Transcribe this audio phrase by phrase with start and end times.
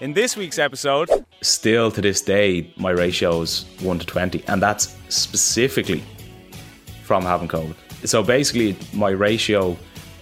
[0.00, 1.10] In this week's episode,
[1.40, 6.04] still to this day, my ratio is 1 to 20, and that's specifically
[7.02, 7.74] from having COVID.
[8.06, 9.76] So basically, my ratio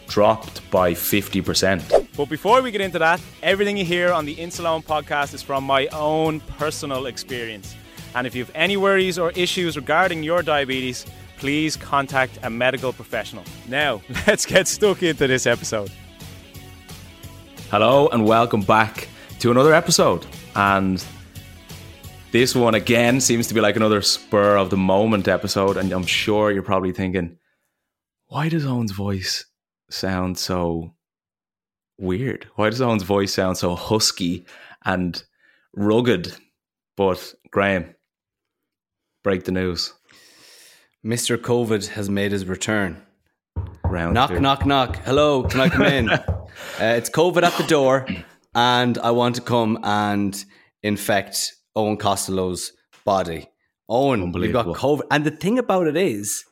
[0.08, 2.08] dropped by 50%.
[2.16, 5.62] But before we get into that, everything you hear on the Insuleoin podcast is from
[5.64, 7.76] my own personal experience.
[8.14, 11.04] And if you have any worries or issues regarding your diabetes,
[11.36, 13.44] please contact a medical professional.
[13.68, 15.92] Now, let's get stuck into this episode.
[17.70, 19.08] Hello, and welcome back
[19.40, 20.26] to another episode.
[20.54, 21.04] And
[22.32, 25.76] this one again seems to be like another spur of the moment episode.
[25.76, 27.38] And I'm sure you're probably thinking,
[28.26, 29.44] why does Eoin's voice
[29.90, 30.94] sound so
[31.98, 32.46] weird?
[32.56, 34.46] Why does Eoin's voice sound so husky
[34.84, 35.22] and
[35.74, 36.34] rugged?
[36.96, 37.94] But Graham,
[39.22, 39.92] break the news.
[41.04, 41.36] Mr.
[41.36, 43.00] COVID has made his return.
[43.84, 44.40] Round knock, two.
[44.40, 44.96] knock, knock.
[45.04, 46.08] Hello, can I come in?
[46.10, 46.36] uh,
[46.80, 48.06] it's COVID at the door,
[48.56, 50.44] and I want to come and
[50.82, 52.72] infect Eoin Costello's
[53.04, 53.46] body.
[53.88, 55.02] Eoin, you've got COVID.
[55.10, 56.44] And the thing about it is,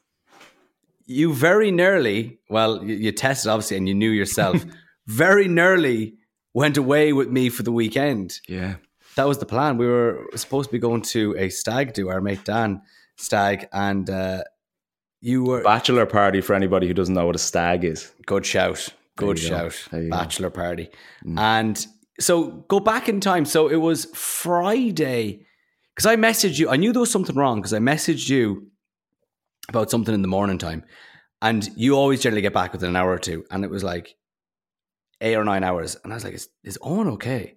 [1.06, 4.64] you very nearly, well, you, you tested obviously and you knew yourself,
[5.06, 6.14] very nearly
[6.53, 8.38] went away with me for the weekend.
[8.47, 8.76] Yeah.
[9.16, 9.78] That was the plan.
[9.78, 12.82] We were supposed to be going to a stag do, our mate Dan
[13.16, 14.43] stag, and uh,
[15.20, 18.12] you were Bachelor party for anybody who doesn't know what a stag is.
[18.26, 19.69] good shout, good you go.
[19.69, 20.09] shout, go.
[20.10, 20.91] bachelor party,
[21.25, 21.87] and
[22.20, 23.44] so go back in time.
[23.44, 25.47] So it was Friday
[25.94, 26.69] because I messaged you.
[26.70, 28.69] I knew there was something wrong because I messaged you
[29.69, 30.84] about something in the morning time,
[31.42, 34.14] and you always generally get back within an hour or two, and it was like
[35.20, 37.54] eight or nine hours, and I was like, "Is, is Eoin okay?"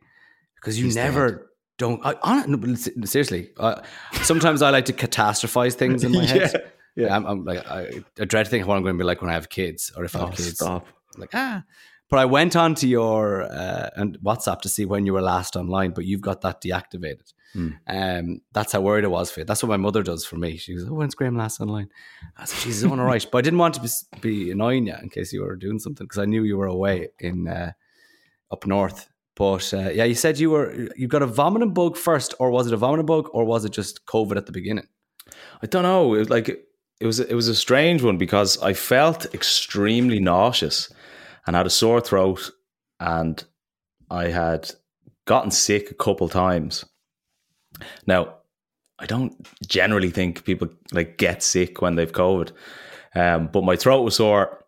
[0.55, 1.51] Because you He's never.
[1.77, 2.75] Don't I, hon- no,
[3.05, 3.51] seriously?
[3.57, 3.81] Uh,
[4.23, 6.71] sometimes I like to catastrophize things in my head.
[6.95, 7.15] yeah.
[7.15, 9.21] I'm, I'm like I, I dread to think of what I'm going to be like
[9.21, 10.55] when I have kids or if I have Oh, kids.
[10.55, 10.87] stop.
[11.13, 11.63] I'm like ah.
[12.09, 15.55] But I went on to your uh, and WhatsApp to see when you were last
[15.55, 17.33] online, but you've got that deactivated.
[17.53, 17.69] Hmm.
[17.87, 19.45] Um, that's how worried I was for you.
[19.45, 20.57] That's what my mother does for me.
[20.57, 21.89] She goes, "Oh, when's Graham last online?"
[22.37, 23.89] I said, "She's doing all right," but I didn't want to be,
[24.21, 27.09] be annoying you in case you were doing something because I knew you were away
[27.19, 27.71] in uh,
[28.51, 29.09] up north.
[29.35, 32.67] But uh, yeah, you said you were you got a vomiting bug first, or was
[32.67, 34.87] it a vomiting bug, or was it just COVID at the beginning?
[35.61, 36.13] I don't know.
[36.13, 40.89] It was like it was it was a strange one because I felt extremely nauseous
[41.47, 42.51] and had a sore throat
[42.99, 43.43] and
[44.11, 44.69] I had
[45.25, 46.85] gotten sick a couple times.
[48.05, 48.35] Now,
[48.99, 49.35] I don't
[49.67, 52.51] generally think people like get sick when they've COVID.
[53.15, 54.65] Um, but my throat was sore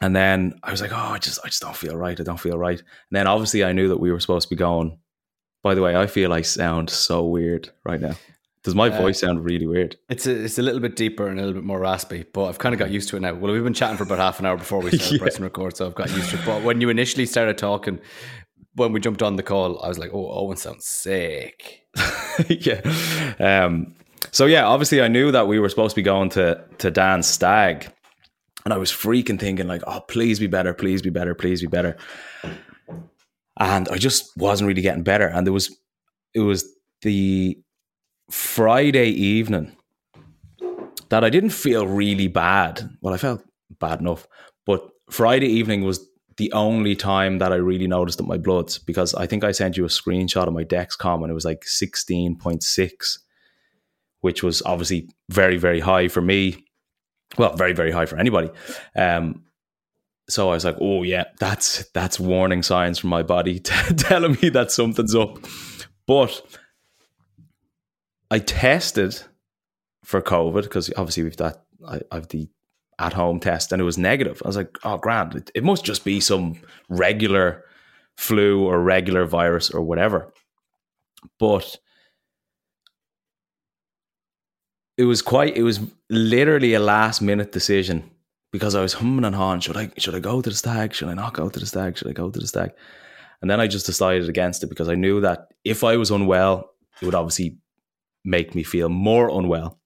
[0.00, 2.18] and then I was like, oh, I just I just don't feel right.
[2.18, 2.78] I don't feel right.
[2.78, 4.98] And then obviously I knew that we were supposed to be going.
[5.62, 8.14] By the way, I feel I sound so weird right now.
[8.66, 9.96] Does my Uh, voice sound really weird?
[10.10, 12.58] It's a, it's a little bit deeper and a little bit more raspy, but I've
[12.58, 13.32] kind of got used to it now.
[13.34, 15.18] Well, we've been chatting for about half an hour before we started Yeah.
[15.20, 16.44] pressing record, so I've got used to it.
[16.44, 18.00] But when you initially started talking,
[18.74, 21.86] when we jumped on the call, I was like, "Oh, Eoin sounds sick."
[22.48, 22.80] yeah.
[23.38, 23.94] Um,
[24.32, 27.26] so yeah, obviously I knew that we were supposed to be going to to Dan's
[27.28, 27.86] stag,
[28.64, 31.68] and I was freaking thinking like, oh, please be better, please be better, please be
[31.68, 31.96] better.
[33.58, 35.28] And I just wasn't really getting better.
[35.28, 35.74] And there was
[36.34, 36.64] it was
[37.02, 37.58] the
[38.30, 39.76] Friday evening
[41.08, 42.88] that I didn't feel really bad.
[43.00, 43.42] Well, I felt
[43.78, 44.26] bad enough,
[44.64, 46.06] but Friday evening was
[46.36, 49.76] the only time that I really noticed that my bloods because I think I sent
[49.76, 53.18] you a screenshot of my Dexcom and it was like 16.6,
[54.20, 56.64] which was obviously very, very high for me.
[57.38, 58.50] Well, very, very high for anybody.
[58.94, 59.44] Um,
[60.28, 64.48] so I was like, oh yeah, that's that's warning signs from my body telling me
[64.50, 65.38] that something's up.
[66.06, 66.42] But
[68.30, 69.20] I tested
[70.04, 72.48] for COVID because obviously we've that I, I've the
[72.98, 74.40] at home test and it was negative.
[74.44, 75.34] I was like, oh, grand.
[75.34, 76.58] It, it must just be some
[76.88, 77.64] regular
[78.16, 80.32] flu or regular virus or whatever.
[81.38, 81.76] But
[84.96, 88.10] it was quite, it was literally a last minute decision
[88.50, 89.60] because I was humming and hawing.
[89.60, 90.94] Should I, should I go to the stag?
[90.94, 91.98] Should I not go to the stag?
[91.98, 92.70] Should I go to the stag?
[93.42, 96.70] And then I just decided against it because I knew that if I was unwell,
[97.02, 97.58] it would obviously
[98.26, 99.78] make me feel more unwell.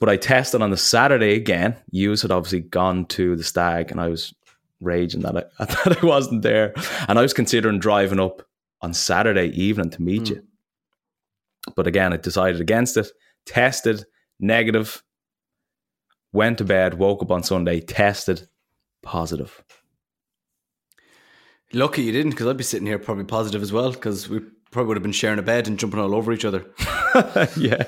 [0.00, 1.76] But I tested on the Saturday again.
[1.90, 4.34] You had obviously gone to the stag, and I was
[4.80, 6.74] raging that I, that I wasn't there.
[7.08, 8.42] And I was considering driving up
[8.80, 10.30] on Saturday evening to meet mm.
[10.30, 10.44] you.
[11.74, 13.08] But again, I decided against it,
[13.44, 14.04] tested
[14.38, 15.02] negative,
[16.32, 18.48] went to bed, woke up on Sunday, tested
[19.02, 19.62] positive.
[21.72, 24.88] Lucky you didn't, because I'd be sitting here probably positive as well, because we probably
[24.88, 26.66] would have been sharing a bed and jumping all over each other.
[27.56, 27.84] yeah.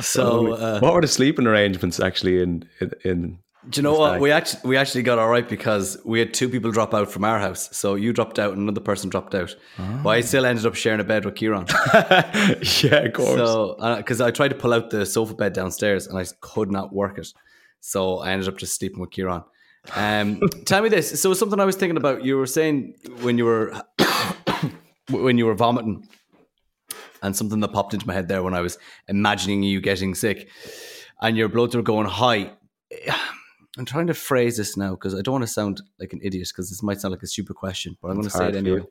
[0.00, 2.92] So, uh, what were the sleeping arrangements actually in in?
[3.04, 6.32] in do you know what we actually we actually got all right because we had
[6.32, 7.68] two people drop out from our house.
[7.76, 9.54] So you dropped out and another person dropped out.
[9.78, 10.00] Oh.
[10.02, 11.66] But I still ended up sharing a bed with Kieran.
[12.82, 13.36] yeah, of course.
[13.36, 16.70] So because uh, I tried to pull out the sofa bed downstairs and I could
[16.72, 17.34] not work it,
[17.80, 19.42] so I ended up just sleeping with Kieran.
[19.94, 21.20] Um, tell me this.
[21.20, 22.24] So something I was thinking about.
[22.24, 23.74] You were saying when you were
[25.10, 26.08] when you were vomiting
[27.22, 28.78] and something that popped into my head there when I was
[29.08, 30.48] imagining you getting sick
[31.20, 32.52] and your bloods were going high.
[33.78, 36.48] I'm trying to phrase this now because I don't want to sound like an idiot
[36.48, 38.82] because this might sound like a stupid question, but I'm going to say it anyway.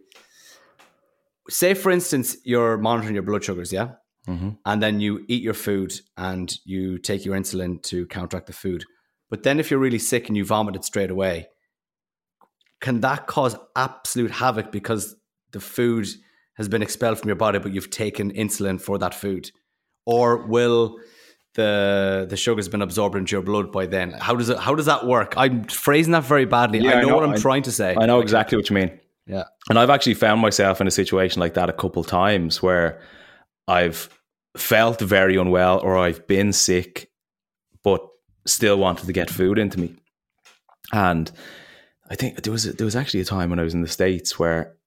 [1.50, 3.90] Say, for instance, you're monitoring your blood sugars, yeah?
[4.26, 4.52] Mm-hmm.
[4.66, 8.86] And then you eat your food and you take your insulin to counteract the food.
[9.30, 11.48] But then if you're really sick and you vomit it straight away,
[12.80, 15.16] can that cause absolute havoc because
[15.52, 16.08] the food
[16.60, 19.52] has been expelled from your body, but you've taken insulin for that food,
[20.06, 21.00] or will
[21.56, 24.12] the the sugar's been absorbed into your blood by then?
[24.12, 24.60] How does it?
[24.60, 25.34] How does that work?
[25.38, 26.80] I'm phrasing that very badly.
[26.80, 27.96] Yeah, I, know I, know what I'm I, trying to say.
[27.98, 29.00] I know exactly what you mean.
[29.26, 33.02] Yeah, and I've actually found myself in a situation like that a couple times where
[33.68, 34.10] I've
[34.58, 37.10] felt very unwell or I've been sick,
[37.84, 38.06] but
[38.46, 39.96] still wanted to get food into me,
[40.92, 41.32] and.
[42.12, 44.40] I think there was there was actually a time when I was in the states
[44.40, 44.79] where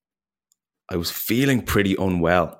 [0.89, 2.59] I was feeling pretty unwell.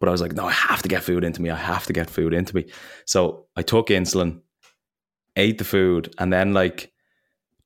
[0.00, 1.50] But I was like, no, I have to get food into me.
[1.50, 2.66] I have to get food into me.
[3.06, 4.40] So I took insulin,
[5.36, 6.92] ate the food, and then like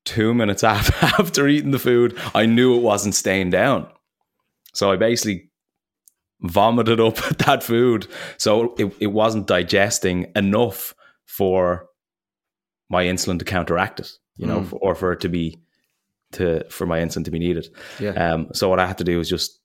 [0.04, 3.88] two minutes after, after eating the food, I knew it wasn't staying down.
[4.74, 5.50] So I basically
[6.40, 8.06] vomited up that food.
[8.36, 10.94] So it, it wasn't digesting enough
[11.26, 11.86] for
[12.90, 14.78] my insulin to counteract it, you know, mm.
[14.80, 15.60] or for it to be
[16.32, 17.68] to for my insulin to be needed.
[17.98, 18.10] Yeah.
[18.10, 19.60] Um, so what I had to do was just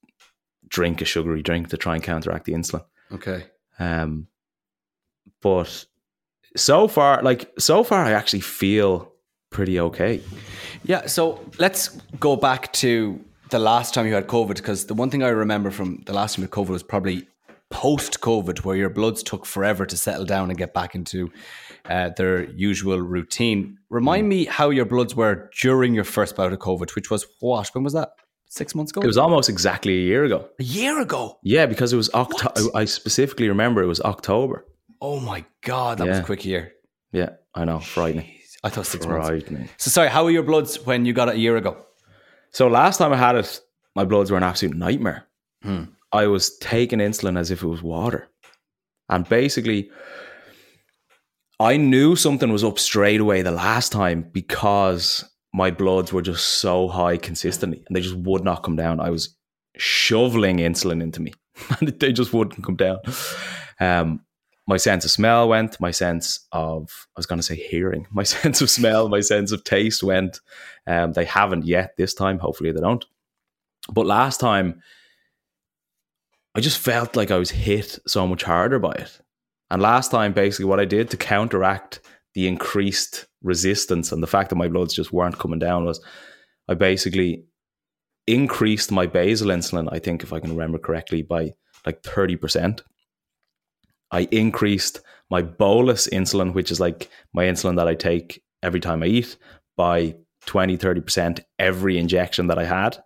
[0.68, 2.84] drink a sugary drink to try and counteract the insulin.
[3.12, 3.46] Okay.
[3.80, 4.28] Um,
[5.42, 5.86] but
[6.56, 9.12] so far, like so far, I actually feel
[9.50, 10.22] pretty okay.
[10.84, 11.06] Yeah.
[11.08, 11.90] So let's
[12.20, 15.70] go back to the last time you had COVID because the one thing I remember
[15.70, 17.28] from the last time you had COVID was probably
[17.74, 21.32] post COVID, where your bloods took forever to settle down and get back into
[21.90, 23.80] uh, their usual routine.
[23.90, 24.30] Remind mm.
[24.30, 27.68] me how your bloods were during your first bout of COVID, which was what?
[27.74, 28.12] When was that?
[28.48, 29.02] Six months ago?
[29.02, 30.48] It was almost exactly a year ago.
[30.60, 31.40] A year ago?
[31.42, 32.70] Yeah, because it was October.
[32.76, 34.66] I specifically remember it was October.
[35.02, 36.12] Oh my God, that yeah.
[36.12, 36.74] was a quick year.
[37.12, 37.80] Yeah, I know.
[37.80, 38.26] Frightening.
[38.26, 39.62] Jeez, I thought six frightening.
[39.62, 39.74] months.
[39.84, 41.84] So, sorry, how were your bloods when you got it a year ago?
[42.52, 43.60] So, last time I had it,
[43.96, 45.26] my bloods were an absolute nightmare.
[45.64, 45.86] Hmm.
[46.14, 48.30] I was taking insulin as if it was water.
[49.10, 49.90] And basically,
[51.60, 56.46] I knew something was up straight away the last time because my bloods were just
[56.46, 59.00] so high consistently and they just would not come down.
[59.00, 59.36] I was
[59.78, 61.34] shoveling insulin into me
[61.80, 63.00] and they just wouldn't come down.
[63.80, 64.22] Um,
[64.68, 68.24] my sense of smell went, my sense of, I was going to say hearing, my
[68.24, 70.40] sense of smell, my sense of taste went.
[70.88, 72.40] Um, they haven't yet this time.
[72.40, 73.06] Hopefully they don't.
[73.92, 74.82] But last time,
[76.56, 79.20] I just felt like I was hit so much harder by it.
[79.72, 82.00] And last time, basically, what I did to counteract
[82.36, 86.04] the increased resistance and the fact that my bloods just weren't coming down was
[86.68, 87.46] I basically
[88.28, 91.54] increased my basal insulin, I think, if I can remember correctly, by
[91.86, 92.82] like 30%.
[94.12, 99.02] I increased my bolus insulin, which is like my insulin that I take every time
[99.02, 99.38] I eat,
[99.76, 102.98] by 20, 30% every injection that I had.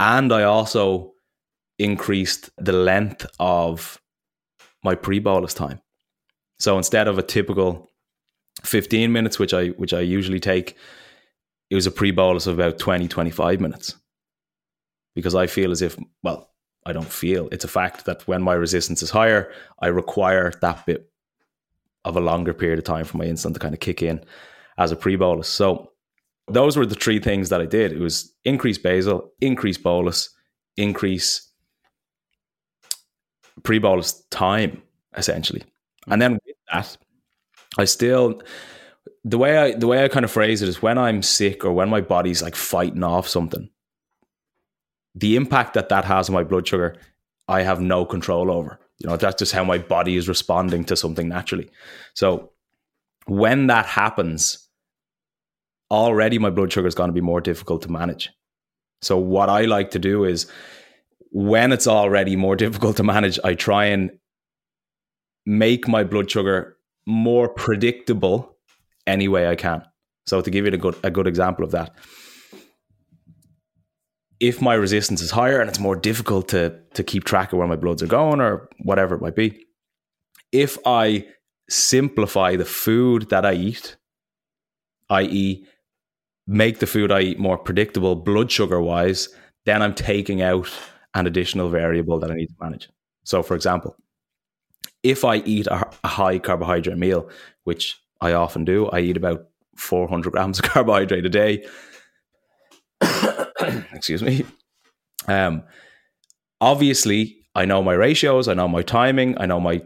[0.00, 1.12] And I also
[1.78, 4.00] increased the length of
[4.82, 5.80] my pre bolus time.
[6.58, 7.90] So instead of a typical
[8.64, 10.76] 15 minutes, which I which I usually take,
[11.70, 13.96] it was a pre bolus of about 20, 25 minutes.
[15.14, 16.50] Because I feel as if, well,
[16.86, 20.86] I don't feel it's a fact that when my resistance is higher, I require that
[20.86, 21.10] bit
[22.04, 24.24] of a longer period of time for my insulin to kind of kick in
[24.78, 25.48] as a pre bolus.
[25.48, 25.92] So
[26.46, 27.92] those were the three things that I did.
[27.92, 30.30] It was increase basal, increase bolus,
[30.76, 31.47] increase
[33.62, 34.82] pre bolus time,
[35.16, 35.62] essentially.
[36.08, 36.96] And then with that,
[37.78, 38.40] I still
[39.24, 41.72] the way I the way I kind of phrase it is when I'm sick or
[41.72, 43.68] when my body's like fighting off something,
[45.14, 46.96] the impact that that has on my blood sugar,
[47.48, 48.80] I have no control over.
[48.98, 51.70] You know, that's just how my body is responding to something naturally.
[52.14, 52.50] So
[53.26, 54.68] when that happens,
[55.90, 58.30] already my blood sugar is going to be more difficult to manage.
[59.02, 60.50] So what I like to do is
[61.30, 64.10] when it's already more difficult to manage, I try and
[65.46, 68.56] make my blood sugar more predictable
[69.06, 69.82] any way I can.
[70.26, 71.94] So to give you a good a good example of that,
[74.40, 77.68] if my resistance is higher and it's more difficult to to keep track of where
[77.68, 79.66] my bloods are going or whatever it might be,
[80.52, 81.26] if I
[81.70, 83.96] simplify the food that I eat,
[85.10, 85.66] i.e.,
[86.46, 89.28] make the food I eat more predictable blood sugar wise,
[89.66, 90.70] then I'm taking out
[91.14, 92.88] an additional variable that I need to manage.
[93.24, 93.96] So, for example,
[95.02, 97.28] if I eat a, a high carbohydrate meal,
[97.64, 99.46] which I often do, I eat about
[99.76, 101.64] 400 grams of carbohydrate a day.
[103.92, 104.44] Excuse me.
[105.26, 105.62] Um,
[106.60, 109.82] obviously, I know my ratios, I know my timing, I know my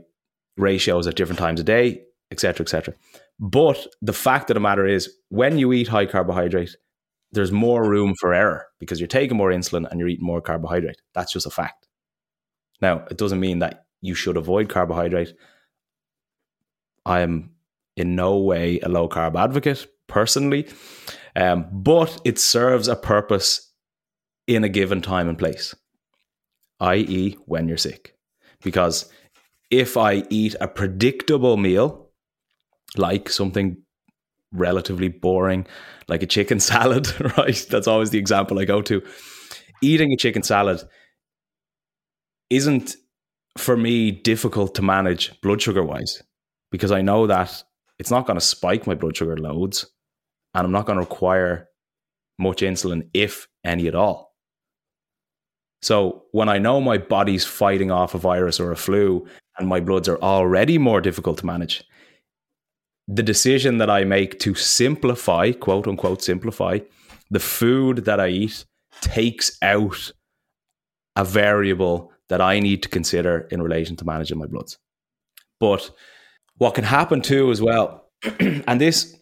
[0.56, 2.94] ratios at different times a day, etc., etc.
[3.38, 6.76] But the fact of the matter is, when you eat high carbohydrate,
[7.32, 11.00] there's more room for error because you're taking more insulin and you're eating more carbohydrate.
[11.14, 11.88] That's just a fact.
[12.80, 15.34] Now, it doesn't mean that you should avoid carbohydrate.
[17.06, 17.50] I am
[17.96, 20.68] in no way a low carb advocate personally,
[21.34, 23.72] um, but it serves a purpose
[24.46, 25.74] in a given time and place,
[26.80, 28.16] i.e., when you're sick.
[28.62, 29.10] Because
[29.70, 32.10] if I eat a predictable meal,
[32.96, 33.78] like something
[34.52, 35.66] relatively boring,
[36.08, 37.66] like a chicken salad, right?
[37.70, 39.02] That's always the example I go to.
[39.82, 40.82] Eating a chicken salad
[42.50, 42.96] isn't
[43.58, 46.22] for me difficult to manage blood sugar wise
[46.70, 47.62] because I know that
[47.98, 49.86] it's not going to spike my blood sugar loads
[50.54, 51.68] and I'm not going to require
[52.38, 54.34] much insulin, if any at all.
[55.82, 59.26] So when I know my body's fighting off a virus or a flu
[59.58, 61.84] and my bloods are already more difficult to manage,
[63.14, 66.78] the decision that I make to simplify, quote unquote, simplify
[67.30, 68.64] the food that I eat
[69.00, 70.12] takes out
[71.16, 74.78] a variable that I need to consider in relation to managing my bloods.
[75.60, 75.90] But
[76.56, 78.08] what can happen too as well,
[78.40, 79.16] and this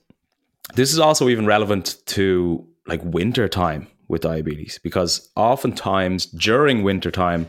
[0.75, 7.11] this is also even relevant to like winter time with diabetes because oftentimes during winter
[7.11, 7.43] time,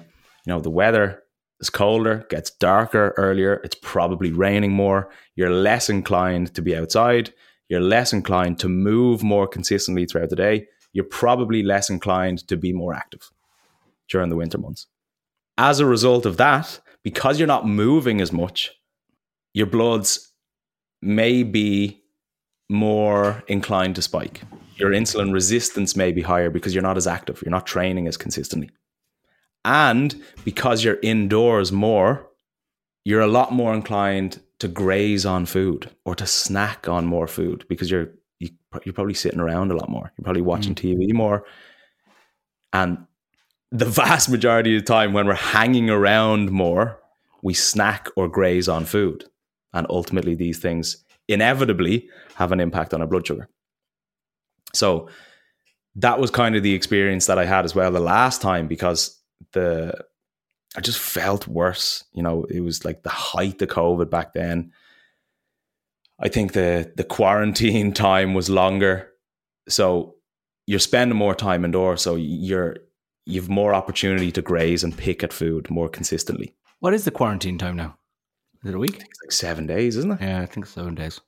[0.46, 1.21] you know, the weather
[1.62, 7.34] is colder, gets darker earlier, it's probably raining more, you're less inclined to be outside,
[7.70, 12.58] you're less inclined to move more consistently throughout the day, you're probably less inclined to
[12.58, 13.32] be more active
[14.10, 14.88] during the winter months
[15.62, 18.72] as a result of that, because you're not moving as much,
[19.53, 20.34] your bloods
[21.03, 22.01] may be
[22.70, 24.41] more inclined to spike.
[24.77, 28.18] Your insulin resistance may be higher because you're not as active, you're not training as
[28.18, 28.72] consistently.
[29.63, 32.27] And because you're indoors more,
[33.03, 37.65] you're a lot more inclined to graze on food or to snack on more food
[37.68, 40.12] because you're you, are you are probably sitting around a lot more.
[40.18, 40.98] You're probably watching mm.
[40.98, 41.46] TV more.
[42.74, 43.06] And
[43.72, 47.00] the vast majority of the time when we're hanging around more,
[47.44, 49.25] we snack or graze on food.
[49.74, 53.48] And ultimately, these things inevitably have an impact on our blood sugar.
[54.74, 55.10] So
[55.96, 59.21] that was kind of the experience that I had as well the last time because
[59.54, 60.06] the
[60.76, 62.06] I just felt worse.
[62.14, 64.72] You know, it was like the height of COVID back then.
[66.20, 69.10] I think the the quarantine time was longer.
[69.68, 70.16] So
[70.68, 72.02] you're spending more time indoors.
[72.02, 72.78] So you're
[73.26, 76.56] you've more opportunity to graze and pick at food more consistently.
[76.80, 77.98] What is the quarantine time now?
[78.64, 78.96] Is it a week?
[78.96, 80.22] it's like seven days, isn't it?
[80.22, 81.20] Yeah, I think seven days.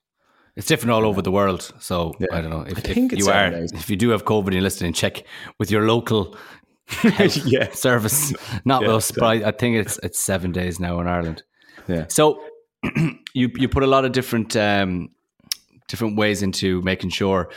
[0.55, 2.27] It's different all over the world, so yeah.
[2.31, 3.71] I don't know if, if you are days.
[3.71, 5.23] if you do have COVID and you're listening, check
[5.57, 6.37] with your local
[7.45, 7.71] yeah.
[7.71, 8.33] service.
[8.65, 11.43] Not yeah, us, but I, I think it's it's seven days now in Ireland.
[11.87, 12.05] Yeah.
[12.07, 12.41] So
[13.33, 15.09] you you put a lot of different um,
[15.87, 17.49] different ways into making sure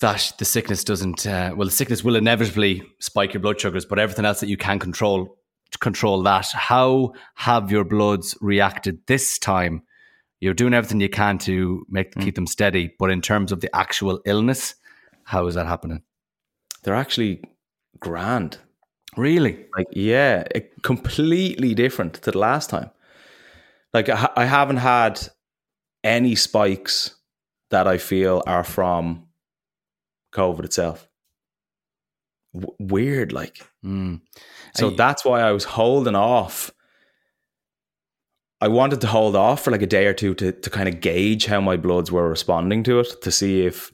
[0.00, 3.98] that the sickness doesn't uh, well the sickness will inevitably spike your blood sugars but
[3.98, 5.38] everything else that you can control
[5.80, 9.82] control that how have your bloods reacted this time
[10.44, 12.22] you're doing everything you can to make mm.
[12.22, 12.94] keep them steady.
[12.98, 14.74] But in terms of the actual illness,
[15.24, 16.02] how is that happening?
[16.82, 17.42] They're actually
[18.04, 18.58] grand.
[19.16, 19.66] Really?
[19.76, 20.44] Like, yeah,
[20.82, 22.90] completely different to the last time.
[23.92, 25.20] Like, I, I haven't had
[26.02, 27.16] any spikes
[27.70, 29.26] that I feel are from
[30.32, 31.08] COVID itself.
[32.54, 33.66] W- weird, like.
[33.84, 34.20] Mm.
[34.74, 36.70] So that's why I was holding off.
[38.60, 41.00] I wanted to hold off for like a day or two to, to kind of
[41.00, 43.92] gauge how my bloods were responding to it, to see if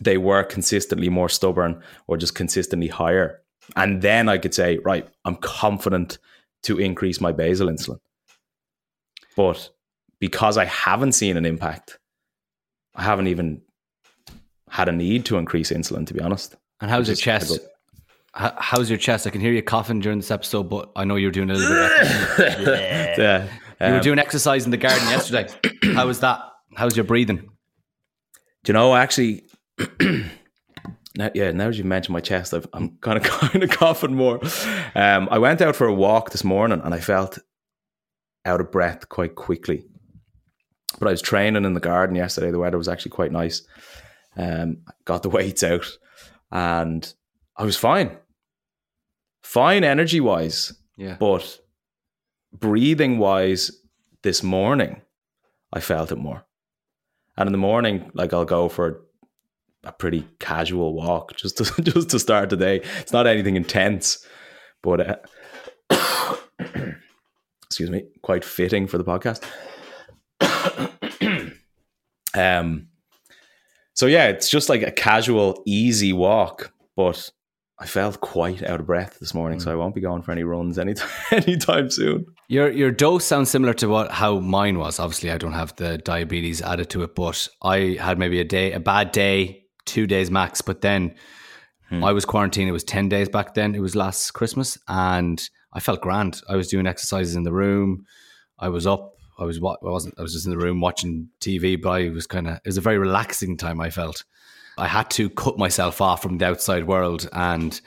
[0.00, 3.42] they were consistently more stubborn or just consistently higher.
[3.74, 6.18] And then I could say, right, I'm confident
[6.64, 7.98] to increase my basal insulin.
[9.36, 9.70] But
[10.18, 11.98] because I haven't seen an impact,
[12.94, 13.62] I haven't even
[14.68, 16.56] had a need to increase insulin, to be honest.
[16.80, 17.58] And how's your chest?
[18.34, 19.26] how's your chest?
[19.26, 21.88] I can hear you coughing during this episode, but I know you're doing a little
[22.36, 23.18] bit.
[23.18, 23.48] yeah.
[23.80, 25.48] Um, you were um, doing exercise in the garden yesterday.
[25.94, 26.40] How was that?
[26.74, 27.38] How's your breathing?
[27.38, 28.94] Do you know?
[28.94, 29.44] Actually,
[31.16, 31.50] now, yeah.
[31.52, 34.40] Now that you mentioned my chest, i am kind of kind of coughing more.
[34.94, 37.38] Um, I went out for a walk this morning, and I felt
[38.44, 39.84] out of breath quite quickly.
[40.98, 42.50] But I was training in the garden yesterday.
[42.50, 43.62] The weather was actually quite nice.
[44.36, 45.86] Um, got the weights out,
[46.50, 47.12] and
[47.56, 48.16] I was fine
[49.46, 50.74] fine energy wise.
[50.96, 51.16] Yeah.
[51.18, 51.60] But
[52.52, 53.70] breathing wise,
[54.22, 55.02] this morning,
[55.72, 56.44] I felt it more.
[57.36, 59.02] And in the morning, like I'll go for
[59.86, 62.80] a pretty casual walk just to just to start the day.
[63.00, 64.26] It's not anything intense,
[64.82, 65.22] but
[65.90, 66.36] uh,
[67.66, 69.42] excuse me, quite fitting for the podcast.
[72.34, 72.88] um,
[73.94, 77.30] so yeah, it's just like a casual, easy walk, but
[77.78, 79.62] I felt quite out of breath this morning, mm.
[79.62, 82.26] so I won't be going for any runs anytime anytime soon.
[82.48, 84.98] Your your dose sounds similar to what how mine was.
[84.98, 88.72] Obviously, I don't have the diabetes added to it, but I had maybe a day,
[88.72, 90.60] a bad day, two days max.
[90.60, 91.14] But then
[91.88, 92.04] hmm.
[92.04, 92.68] I was quarantined.
[92.68, 93.74] It was ten days back then.
[93.74, 96.40] It was last Christmas, and I felt grand.
[96.48, 98.04] I was doing exercises in the room.
[98.58, 99.14] I was up.
[99.38, 100.14] I was what I wasn't.
[100.18, 102.56] I was just in the room watching TV, but I was kind of.
[102.56, 103.80] It was a very relaxing time.
[103.80, 104.24] I felt.
[104.78, 107.80] I had to cut myself off from the outside world and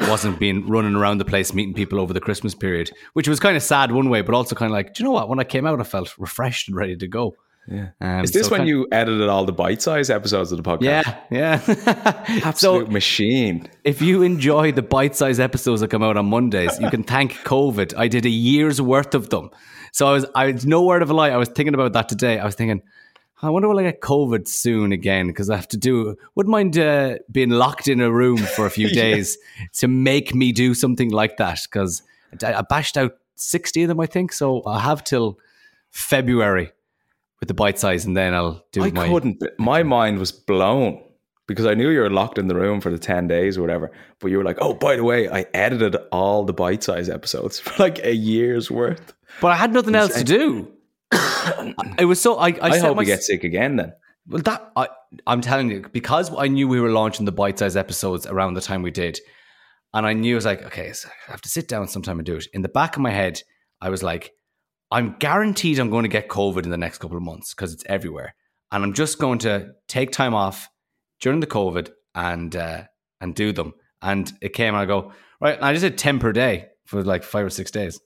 [0.00, 3.56] wasn't being running around the place meeting people over the Christmas period, which was kind
[3.56, 5.28] of sad one way, but also kind of like, do you know what?
[5.28, 7.34] When I came out, I felt refreshed and ready to go.
[7.66, 7.88] Yeah.
[8.00, 11.16] Um, Is this so when you edited all the bite-sized episodes of the podcast?
[11.30, 12.24] Yeah, yeah.
[12.44, 13.68] Absolute so machine.
[13.84, 17.94] If you enjoy the bite-sized episodes that come out on Mondays, you can thank COVID.
[17.96, 19.50] I did a year's worth of them.
[19.92, 21.30] So I was, I was no word of a lie.
[21.30, 22.38] I was thinking about that today.
[22.38, 22.82] I was thinking,
[23.40, 26.16] I wonder will I get COVID soon again because I have to do.
[26.34, 29.66] Wouldn't mind uh, being locked in a room for a few days yeah.
[29.74, 32.02] to make me do something like that because
[32.42, 34.32] I, I bashed out sixty of them, I think.
[34.32, 35.38] So I have till
[35.90, 36.72] February
[37.44, 38.82] with the bite size, and then I'll do.
[38.82, 38.86] It.
[38.86, 39.42] I my, couldn't.
[39.58, 41.02] My mind was blown
[41.46, 43.92] because I knew you were locked in the room for the 10 days or whatever.
[44.18, 47.60] But you were like, oh, by the way, I edited all the bite size episodes
[47.60, 49.12] for like a year's worth.
[49.42, 50.72] But I had nothing else to do.
[51.98, 52.36] it was so.
[52.36, 53.92] I, I, I hope my, we get sick again then.
[54.26, 54.88] Well, that I,
[55.26, 58.62] I'm telling you because I knew we were launching the bite size episodes around the
[58.62, 59.20] time we did,
[59.92, 62.24] and I knew I was like, okay, so I have to sit down sometime and
[62.24, 62.46] do it.
[62.54, 63.42] In the back of my head,
[63.82, 64.32] I was like,
[64.94, 67.84] I'm guaranteed I'm going to get COVID in the next couple of months because it's
[67.86, 68.34] everywhere,
[68.70, 70.68] and I'm just going to take time off
[71.20, 72.84] during the COVID and uh,
[73.20, 73.74] and do them.
[74.00, 75.56] And it came, and I go right.
[75.56, 77.98] And I just did ten per day for like five or six days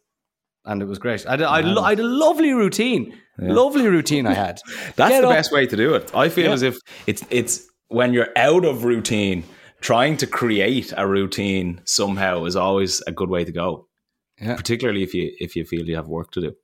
[0.64, 1.27] and it was great.
[1.27, 3.53] I had, I, had, I had a lovely routine, yeah.
[3.53, 4.27] lovely routine.
[4.27, 4.61] I had.
[4.96, 5.35] That's Get the up.
[5.35, 6.14] best way to do it.
[6.14, 6.53] I feel yeah.
[6.53, 9.44] as if it's it's when you're out of routine,
[9.81, 13.88] trying to create a routine somehow is always a good way to go.
[14.40, 14.57] Yeah.
[14.57, 16.55] Particularly if you if you feel you have work to do.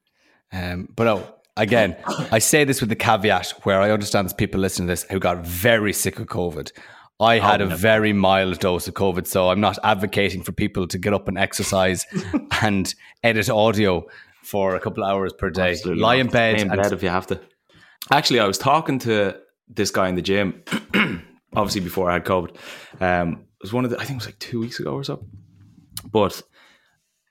[0.53, 4.61] Um, but oh, again, I say this with the caveat where I understand there's people
[4.61, 6.73] listening to this who got very sick of COVID.
[7.21, 10.89] I had oh, a very mild dose of COVID, so I'm not advocating for people
[10.89, 12.07] to get up and exercise
[12.63, 14.07] and edit audio
[14.43, 15.71] for a couple of hours per day.
[15.73, 16.61] Absolutely Lie in bed.
[16.61, 17.41] in bed if you have to.
[18.11, 20.63] Actually, I was talking to this guy in the gym,
[21.55, 22.57] obviously before I had COVID.
[23.01, 25.05] Um, it was one of the, I think it was like two weeks ago or
[25.05, 25.25] so.
[26.11, 26.43] But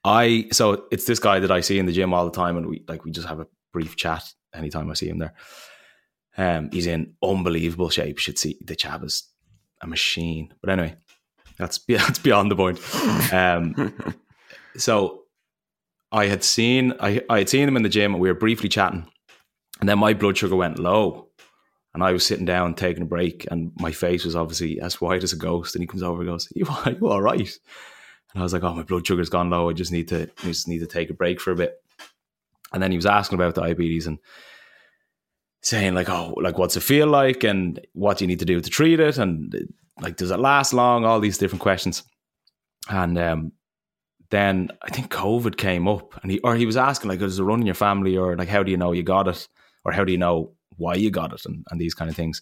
[0.04, 2.68] I, so it's this guy that I see in the gym all the time, and
[2.68, 5.34] we like we just have a brief chat anytime I see him there.
[6.38, 8.18] Um, he's in unbelievable shape.
[8.18, 9.30] Should see the chap is
[9.82, 10.54] a machine.
[10.62, 10.96] But anyway,
[11.58, 13.34] that's that's beyond the point.
[13.34, 13.94] Um,
[14.78, 15.24] so
[16.12, 18.70] I had seen I, I had seen him in the gym and we were briefly
[18.70, 19.08] chatting,
[19.80, 21.30] and then my blood sugar went low,
[21.94, 25.24] and I was sitting down taking a break, and my face was obviously as white
[25.24, 25.76] as a ghost.
[25.76, 27.50] And he comes over and goes, "You are you all right?"
[28.34, 29.70] And I was like, "Oh, my blood sugar's gone low.
[29.70, 31.76] I just need to just need to take a break for a bit."
[32.74, 34.20] And then he was asking about diabetes and
[35.62, 38.60] saying like, "Oh, like what's it feel like, and what do you need to do
[38.60, 39.56] to treat it, and
[40.02, 42.04] like does it last long?" All these different questions,
[42.90, 43.52] and um,
[44.30, 47.44] then I think COVID came up, and he or he was asking like, "Does it
[47.44, 49.48] run in your family, or like how do you know you got it,
[49.86, 52.42] or how do you know why you got it, and, and these kind of things."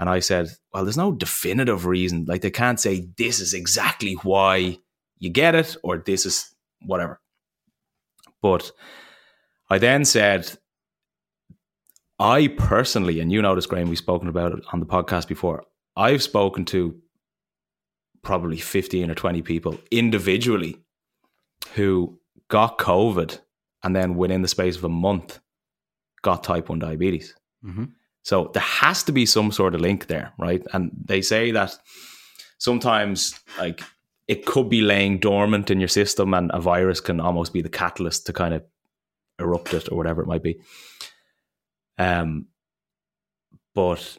[0.00, 2.24] And I said, "Well, there's no definitive reason.
[2.26, 4.78] Like they can't say this is exactly why
[5.18, 7.20] you get it, or this is whatever."
[8.40, 8.70] But
[9.70, 10.58] I then said,
[12.18, 15.64] I personally, and you know this, Graham, we've spoken about it on the podcast before.
[15.96, 17.00] I've spoken to
[18.22, 20.76] probably 15 or 20 people individually
[21.74, 23.38] who got COVID
[23.82, 25.38] and then within the space of a month
[26.22, 27.34] got type 1 diabetes.
[27.64, 27.84] Mm-hmm.
[28.22, 30.62] So there has to be some sort of link there, right?
[30.72, 31.78] And they say that
[32.58, 33.82] sometimes like
[34.28, 37.70] it could be laying dormant in your system and a virus can almost be the
[37.70, 38.62] catalyst to kind of
[39.38, 40.60] erupt it or whatever it might be.
[41.96, 42.46] Um,
[43.74, 44.18] but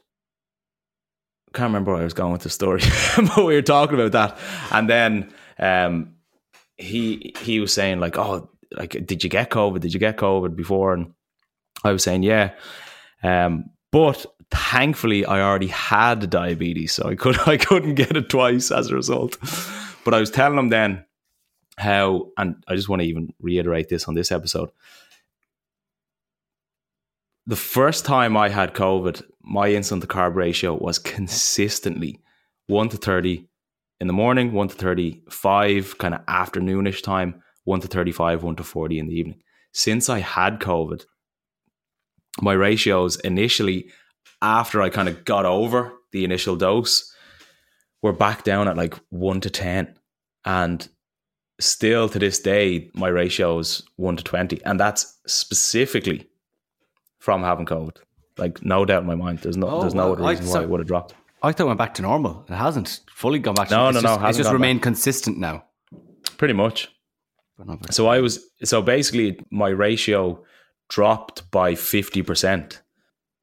[1.48, 2.82] I can't remember where I was going with the story,
[3.18, 4.38] but we were talking about that,
[4.72, 6.16] and then um,
[6.78, 9.80] he he was saying like, "Oh, like, did you get COVID?
[9.80, 11.14] Did you get COVID before?" And
[11.84, 12.52] I was saying, "Yeah,"
[13.24, 18.72] um, but thankfully, I already had diabetes, so I could I couldn't get it twice
[18.72, 19.38] as a result.
[20.10, 21.06] But I was telling him then
[21.78, 24.72] how, and I just want to even reiterate this on this episode
[27.50, 32.22] the first time I had COVID, my insulin to carb ratio was consistently
[32.68, 33.48] 1 to 30
[34.00, 38.64] in the morning, 1 to 35 kind of afternoonish time, 1 to 35, 1 to
[38.64, 39.42] 40 in the evening.
[39.72, 41.06] Since I had COVID,
[42.40, 43.90] my ratios initially,
[44.44, 47.12] after I kind of got over the initial dose,
[48.04, 49.96] were back down at like 1 to 10.
[50.46, 50.88] And
[51.60, 54.64] still to this day, my ratio is 1 to 20.
[54.66, 56.28] And that's specifically
[57.20, 57.98] from having COVID.
[58.38, 59.40] Like no doubt in my mind.
[59.40, 61.14] There's no oh, there's no other reason I, why it would have dropped.
[61.44, 62.46] I thought it went back to normal.
[62.50, 63.68] It hasn't fully gone back.
[63.68, 64.26] to No, no, no.
[64.26, 64.84] It's just remained back.
[64.84, 65.66] consistent now.
[66.38, 66.90] Pretty much.
[67.92, 70.44] So I was so basically my ratio
[70.88, 72.82] dropped by fifty percent.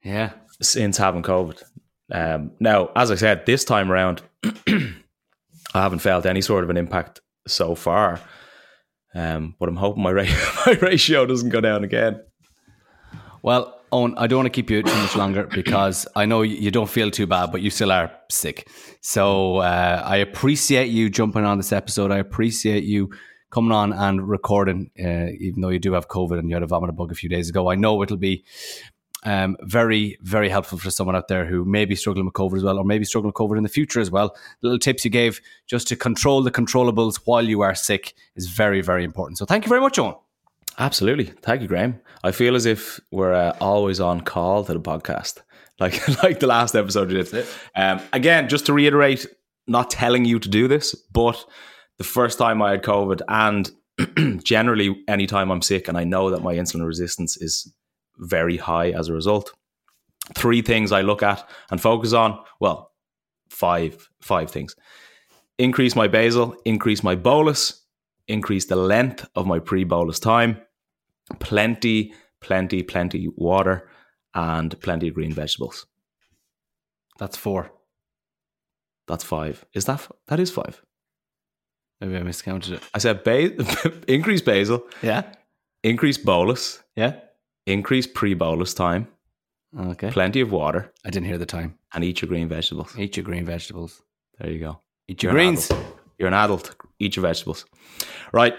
[0.03, 0.33] Yeah.
[0.63, 1.63] Since having COVID.
[2.11, 4.23] Um, now, as I said, this time around,
[5.77, 8.21] I haven't felt any sort of an impact so far.
[9.15, 10.25] Um, but I'm hoping my, ra-
[10.67, 12.21] my ratio doesn't go down again.
[13.43, 16.71] Well, Eoin, I don't want to keep you too much longer because I know you
[16.71, 18.69] don't feel too bad, but you still are sick.
[19.01, 22.11] So uh, I appreciate you jumping on this episode.
[22.11, 23.11] I appreciate you
[23.51, 26.67] coming on and recording, uh, even though you do have COVID and you had a
[26.67, 27.71] vomit bug a few days ago.
[27.71, 28.45] I know it'll be
[29.25, 32.63] um, very, very helpful for someone out there who may be struggling with COVID as
[32.63, 34.37] well, or maybe struggling with COVID in the future as well.
[34.63, 38.81] Little tips you gave just to control the controllables while you are sick is very,
[38.81, 39.39] very important.
[39.39, 40.17] So thank you very much, Eoin.
[40.79, 41.25] Absolutely.
[41.25, 42.01] Thank you, Graham.
[42.23, 45.39] I feel as if we're uh, always on call to the podcast,
[45.81, 47.47] like like the last episode you did.
[47.75, 49.27] Um, again, just to reiterate,
[49.67, 51.43] not telling you to do this, but
[51.99, 53.71] the first time I had COVID, and
[54.45, 57.73] generally anytime I'm sick, and I know that my insulin resistance is
[58.19, 59.53] very high as a result.
[60.35, 62.39] Three things I look at and focus on.
[62.61, 62.93] Well,
[63.51, 64.75] five five things:
[65.59, 67.85] increase my basal, increase my bolus,
[68.29, 70.61] increase the length of my pre bolus time,
[71.39, 73.89] plenty, plenty, plenty water,
[74.35, 75.87] and plenty of green vegetables.
[77.19, 77.71] That's four.
[79.07, 79.65] That's five.
[79.73, 80.83] Is that f- that is five?
[82.01, 82.83] Maybe I miscounted it.
[82.93, 84.87] I said ba- increase basal.
[85.03, 85.23] Yeah.
[85.83, 86.83] Increase bolus.
[86.97, 87.21] Yeah.
[87.67, 89.09] Increase pre bolus time.
[89.79, 90.11] Okay.
[90.11, 90.93] Plenty of water.
[91.05, 91.79] I didn't hear the time.
[91.93, 92.97] And eat your green vegetables.
[92.99, 94.03] Eat your green vegetables.
[94.39, 94.81] There you go.
[95.09, 95.71] Eat your You're greens.
[96.19, 96.75] You're an adult.
[96.99, 97.67] Eat your vegetables.
[98.33, 98.55] Right.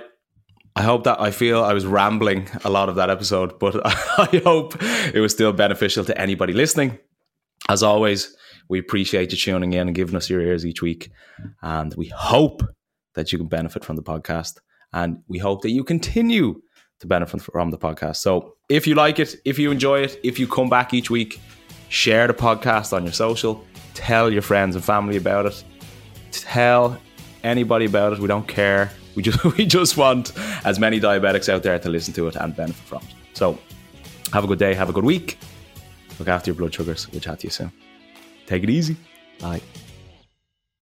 [0.75, 4.41] I hope that I feel I was rambling a lot of that episode, but I
[4.43, 6.99] hope it was still beneficial to anybody listening.
[7.67, 8.35] As always,
[8.69, 11.09] we appreciate you tuning in and giving us your ears each week.
[11.63, 12.61] And we hope
[13.15, 14.59] that you can benefit from the podcast.
[14.93, 16.61] And we hope that you continue
[16.99, 18.17] to benefit from the podcast.
[18.17, 21.39] So if you like it, if you enjoy it, if you come back each week,
[21.89, 25.63] share the podcast on your social, tell your friends and family about it,
[26.31, 26.99] tell
[27.43, 28.19] anybody about it.
[28.19, 28.91] We don't care.
[29.15, 30.33] We just we just want
[30.65, 33.15] as many diabetics out there to listen to it and benefit from it.
[33.33, 33.57] So
[34.33, 35.37] have a good day, have a good week.
[36.19, 37.09] Look after your blood sugars.
[37.11, 37.71] We'll chat to you soon.
[38.47, 38.97] Take it easy.
[39.39, 39.61] Bye.